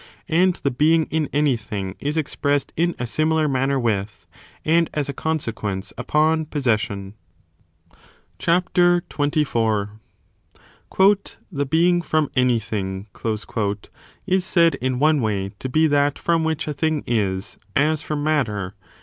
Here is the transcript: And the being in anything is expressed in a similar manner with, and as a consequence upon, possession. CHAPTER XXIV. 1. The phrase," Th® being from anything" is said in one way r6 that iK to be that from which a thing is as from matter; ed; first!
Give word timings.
And 0.29 0.55
the 0.55 0.71
being 0.71 1.05
in 1.11 1.29
anything 1.31 1.93
is 1.99 2.17
expressed 2.17 2.73
in 2.75 2.95
a 2.97 3.05
similar 3.05 3.47
manner 3.47 3.79
with, 3.79 4.25
and 4.65 4.89
as 4.95 5.09
a 5.09 5.13
consequence 5.13 5.93
upon, 5.95 6.47
possession. 6.47 7.13
CHAPTER 8.39 9.01
XXIV. 9.01 9.19
1. 9.53 9.89
The 9.91 9.91
phrase," 11.05 11.37
Th® 11.53 11.69
being 11.69 12.01
from 12.01 12.31
anything" 12.35 13.09
is 14.25 14.43
said 14.43 14.73
in 14.81 14.97
one 14.97 15.21
way 15.21 15.49
r6 15.51 15.51
that 15.51 15.53
iK 15.53 15.59
to 15.59 15.69
be 15.69 15.85
that 15.85 16.17
from 16.17 16.43
which 16.43 16.67
a 16.67 16.73
thing 16.73 17.03
is 17.05 17.59
as 17.75 18.01
from 18.01 18.23
matter; 18.23 18.69
ed; 18.73 18.73
first! 18.75 18.97